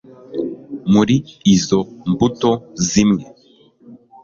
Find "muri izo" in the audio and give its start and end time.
0.93-1.79